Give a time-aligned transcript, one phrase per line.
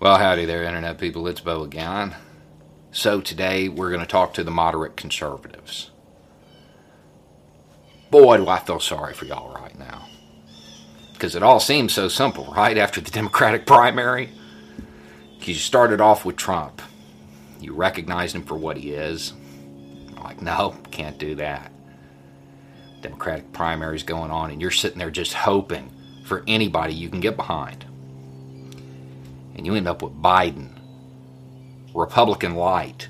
[0.00, 1.26] Well, howdy there, Internet people.
[1.26, 2.14] It's Bo again.
[2.92, 5.90] So, today we're going to talk to the moderate conservatives.
[8.08, 10.06] Boy, do I feel sorry for y'all right now.
[11.14, 12.78] Because it all seems so simple, right?
[12.78, 14.30] After the Democratic primary.
[15.40, 16.80] You started off with Trump.
[17.60, 19.32] You recognized him for what he is.
[20.16, 21.72] I'm like, no, can't do that.
[23.00, 25.90] Democratic primary's going on, and you're sitting there just hoping
[26.24, 27.84] for anybody you can get behind
[29.58, 30.70] and you end up with Biden,
[31.92, 33.08] Republican light,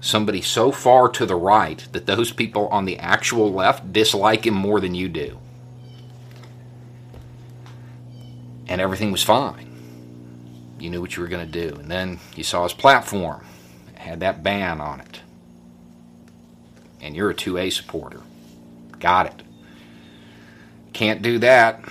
[0.00, 4.54] somebody so far to the right that those people on the actual left dislike him
[4.54, 5.38] more than you do.
[8.68, 9.66] And everything was fine.
[10.78, 11.74] You knew what you were going to do.
[11.76, 13.44] And then you saw his platform,
[13.92, 15.20] it had that ban on it.
[17.00, 18.20] And you're a 2A supporter.
[19.00, 19.42] Got it.
[20.92, 21.84] Can't do that.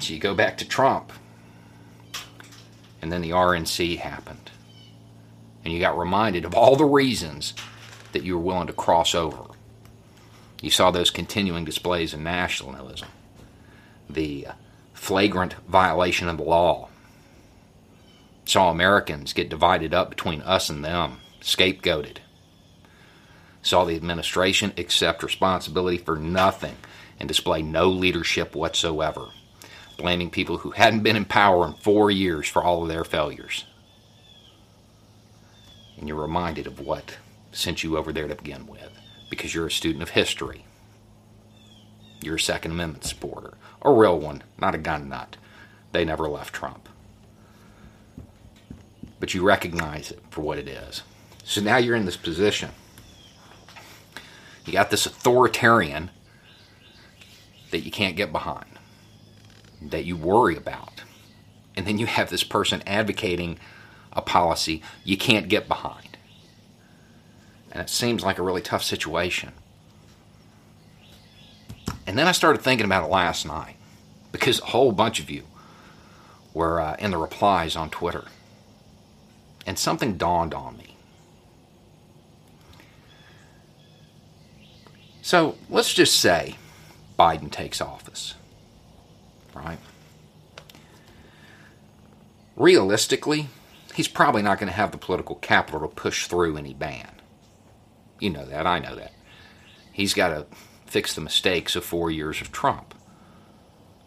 [0.00, 1.12] So you go back to Trump
[3.02, 4.52] and then the RNC happened.
[5.64, 7.52] And you got reminded of all the reasons
[8.12, 9.42] that you were willing to cross over.
[10.60, 13.08] You saw those continuing displays of nationalism,
[14.08, 14.52] the uh,
[14.94, 16.88] flagrant violation of the law.
[18.44, 22.18] Saw Americans get divided up between us and them, scapegoated.
[23.62, 26.76] Saw the administration accept responsibility for nothing
[27.18, 29.28] and display no leadership whatsoever
[29.96, 33.64] blaming people who hadn't been in power in four years for all of their failures.
[35.98, 37.18] And you're reminded of what
[37.52, 38.90] sent you over there to begin with,
[39.30, 40.64] because you're a student of history.
[42.22, 45.36] You're a Second Amendment supporter, a real one, not a gun nut.
[45.92, 46.88] They never left Trump.
[49.20, 51.02] But you recognize it for what it is.
[51.44, 52.70] So now you're in this position.
[54.64, 56.10] You got this authoritarian
[57.70, 58.71] that you can't get behind
[59.90, 61.02] that you worry about.
[61.76, 63.58] And then you have this person advocating
[64.12, 66.16] a policy you can't get behind.
[67.70, 69.52] And it seems like a really tough situation.
[72.06, 73.76] And then I started thinking about it last night
[74.32, 75.44] because a whole bunch of you
[76.52, 78.24] were uh, in the replies on Twitter.
[79.66, 80.96] And something dawned on me.
[85.22, 86.56] So let's just say
[87.18, 88.34] Biden takes office
[89.54, 89.78] right?
[92.56, 93.48] Realistically,
[93.94, 97.10] he's probably not going to have the political capital to push through any ban.
[98.20, 99.12] You know that, I know that.
[99.92, 100.46] He's got to
[100.86, 102.94] fix the mistakes of four years of Trump.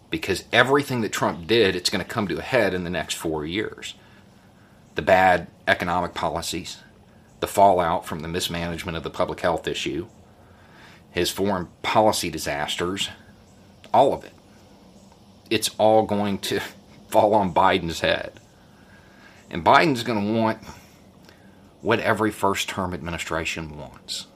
[0.10, 3.16] Because everything that Trump did, it's going to come to a head in the next
[3.16, 3.96] four years.
[4.94, 6.78] The bad economic policies,
[7.40, 10.08] the fallout from the mismanagement of the public health issue,
[11.12, 13.10] his foreign policy disasters,
[13.94, 14.35] all of it
[15.50, 16.60] it's all going to
[17.10, 18.34] fall on Biden's head.
[19.50, 20.60] And Biden's going to want
[21.82, 24.28] what every first term administration wants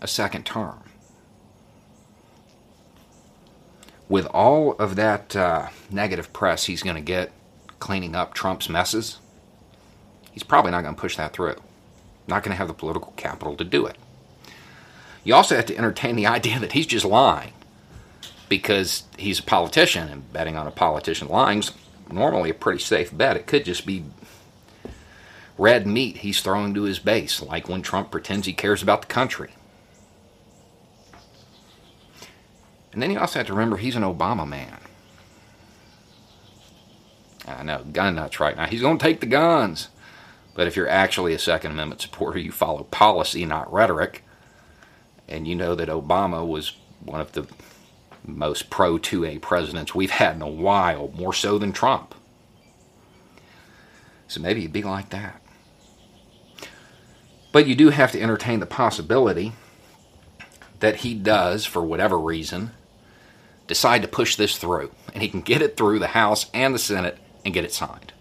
[0.00, 0.82] a second term.
[4.08, 7.32] With all of that uh, negative press he's going to get
[7.78, 9.18] cleaning up Trump's messes,
[10.30, 11.56] he's probably not going to push that through.
[12.26, 13.96] Not going to have the political capital to do it.
[15.22, 17.52] You also have to entertain the idea that he's just lying
[18.48, 21.72] because he's a politician and betting on a politician lying's
[22.10, 23.36] normally a pretty safe bet.
[23.36, 24.04] It could just be
[25.56, 29.06] red meat he's throwing to his base, like when Trump pretends he cares about the
[29.06, 29.54] country.
[32.92, 34.78] And then you also have to remember he's an Obama man.
[37.46, 38.66] I know, gun nuts right now.
[38.66, 39.88] He's going to take the guns.
[40.54, 44.22] But if you're actually a Second Amendment supporter, you follow policy, not rhetoric.
[45.28, 47.46] And you know that Obama was one of the
[48.24, 52.14] most pro 2A presidents we've had in a while, more so than Trump.
[54.28, 55.40] So maybe it'd be like that.
[57.52, 59.52] But you do have to entertain the possibility
[60.80, 62.72] that he does, for whatever reason,
[63.66, 64.90] decide to push this through.
[65.12, 68.12] And he can get it through the House and the Senate and get it signed.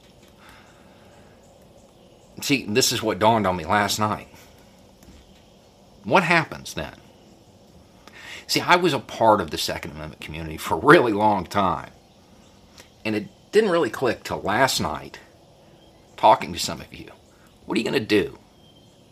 [2.41, 4.27] See, this is what dawned on me last night.
[6.03, 6.95] What happens then?
[8.47, 11.91] See, I was a part of the Second Amendment community for a really long time.
[13.05, 15.19] And it didn't really click till last night
[16.17, 17.09] talking to some of you.
[17.65, 18.37] What are you going to do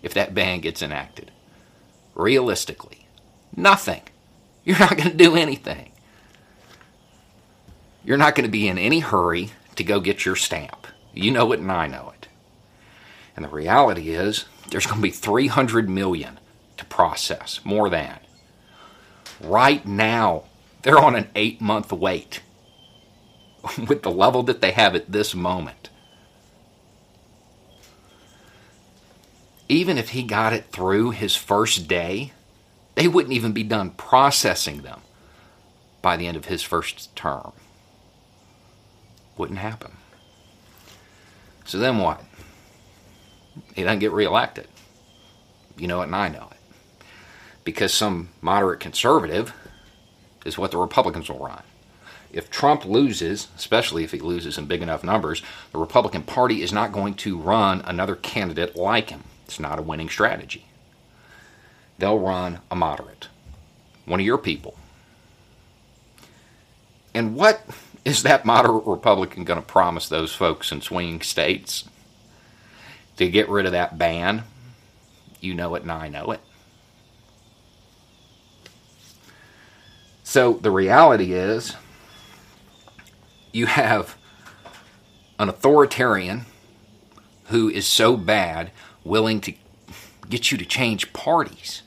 [0.01, 1.31] if that ban gets enacted?
[2.15, 3.07] Realistically,
[3.55, 4.01] nothing.
[4.63, 5.91] You're not going to do anything.
[8.03, 10.87] You're not going to be in any hurry to go get your stamp.
[11.13, 12.27] You know it and I know it.
[13.35, 16.39] And the reality is there's going to be 300 million
[16.77, 18.19] to process, more than.
[19.43, 20.43] Right now,
[20.83, 22.41] they're on an 8-month wait
[23.87, 25.89] with the level that they have at this moment.
[29.69, 32.33] Even if he got it through his first day,
[32.95, 35.01] they wouldn't even be done processing them
[36.01, 37.53] by the end of his first term.
[39.37, 39.93] Wouldn't happen.
[41.65, 42.21] So then what?
[43.75, 44.67] He doesn't get reelected.
[45.77, 46.57] You know it, and I know it.
[47.63, 49.53] Because some moderate conservative
[50.45, 51.63] is what the Republicans will run.
[52.33, 56.71] If Trump loses, especially if he loses in big enough numbers, the Republican Party is
[56.71, 59.23] not going to run another candidate like him.
[59.45, 60.65] It's not a winning strategy.
[61.97, 63.27] They'll run a moderate,
[64.05, 64.75] one of your people.
[67.13, 67.65] And what
[68.05, 71.83] is that moderate Republican going to promise those folks in swinging states?
[73.17, 74.43] To get rid of that ban?
[75.41, 76.39] You know it and I know it.
[80.31, 81.75] So the reality is,
[83.51, 84.15] you have
[85.37, 86.45] an authoritarian
[87.47, 88.71] who is so bad,
[89.03, 89.53] willing to
[90.29, 91.81] get you to change parties.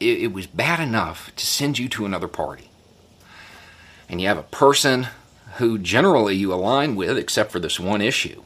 [0.00, 2.68] It, it, was bad enough to send you to another party.
[4.06, 5.06] And you have a person
[5.56, 8.42] who generally you align with, except for this one issue.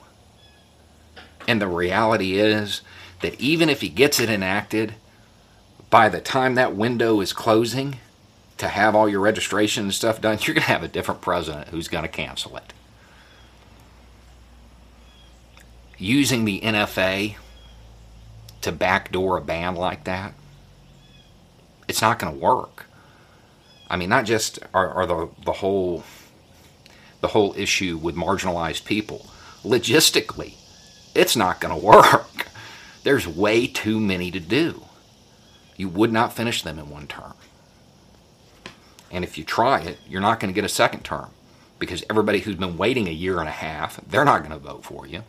[1.48, 2.82] And the reality is
[3.22, 4.94] that even if he gets it enacted,
[5.90, 7.96] by the time that window is closing,
[8.58, 11.68] to have all your registration and stuff done, you're going to have a different president
[11.68, 12.72] who's going to cancel it.
[15.96, 17.36] Using the NFA
[18.60, 20.34] to backdoor a ban like that,
[21.88, 22.86] it's not going to work.
[23.90, 26.04] I mean, not just are, are the the whole
[27.20, 29.26] the whole issue with marginalized people.
[29.64, 30.54] Logistically,
[31.14, 32.48] it's not going to work.
[33.02, 34.84] There's way too many to do.
[35.76, 37.34] You would not finish them in one term.
[39.10, 41.30] And if you try it, you're not going to get a second term
[41.78, 44.84] because everybody who's been waiting a year and a half, they're not going to vote
[44.84, 45.22] for you.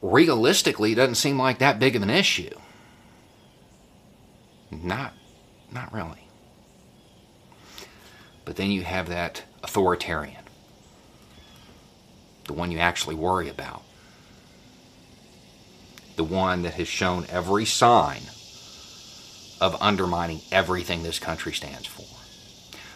[0.00, 2.50] Realistically, it doesn't seem like that big of an issue.
[4.70, 5.14] Not
[5.70, 6.26] not really.
[8.44, 10.42] But then you have that authoritarian.
[12.44, 13.82] The one you actually worry about.
[16.16, 18.22] The one that has shown every sign
[19.62, 22.04] of undermining everything this country stands for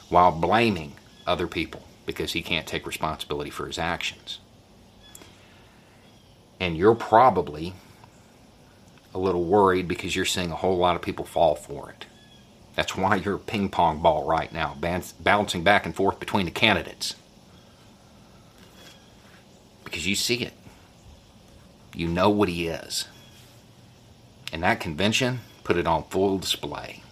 [0.08, 4.40] while blaming other people because he can't take responsibility for his actions.
[6.58, 7.74] And you're probably
[9.14, 12.06] a little worried because you're seeing a whole lot of people fall for it.
[12.74, 14.76] That's why you're a ping pong ball right now,
[15.20, 17.14] bouncing back and forth between the candidates.
[19.84, 20.52] Because you see it.
[21.94, 23.06] You know what he is.
[24.52, 27.02] And that convention, put it on full display.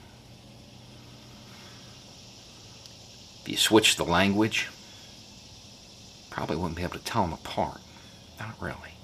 [3.43, 4.69] If you switch the language,
[6.31, 7.81] probably wouldn't be able to tell them apart.
[8.39, 8.95] Not really.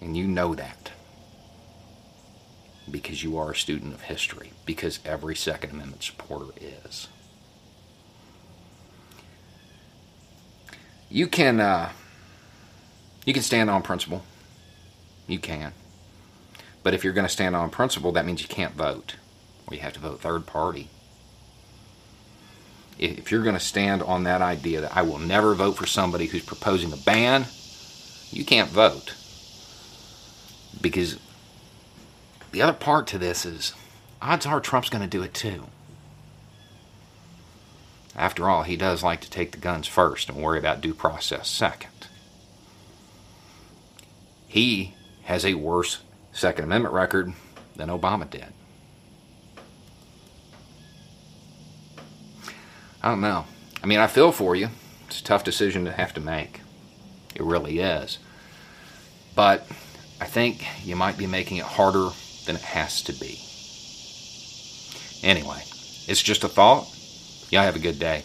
[0.00, 0.90] And you know that
[2.90, 7.06] because you are a student of history, because every Second Amendment supporter is.
[11.08, 11.92] You can uh,
[13.24, 14.24] you can stand on principle.
[15.28, 15.74] You can.
[16.82, 19.16] But if you're going to stand on principle, that means you can't vote,
[19.66, 20.88] or you have to vote third party.
[22.98, 26.26] If you're going to stand on that idea that I will never vote for somebody
[26.26, 27.46] who's proposing a ban,
[28.30, 29.14] you can't vote.
[30.80, 31.18] Because
[32.50, 33.72] the other part to this is
[34.20, 35.66] odds are Trump's going to do it too.
[38.14, 41.48] After all, he does like to take the guns first and worry about due process
[41.48, 42.08] second.
[44.46, 47.32] He has a worse Second Amendment record
[47.76, 48.46] than Obama did.
[53.02, 53.46] I don't know.
[53.82, 54.68] I mean, I feel for you.
[55.06, 56.60] It's a tough decision to have to make.
[57.34, 58.18] It really is.
[59.34, 59.66] But
[60.20, 62.10] I think you might be making it harder
[62.46, 63.38] than it has to be.
[65.26, 65.62] Anyway,
[66.08, 66.86] it's just a thought.
[67.50, 68.24] Y'all have a good day.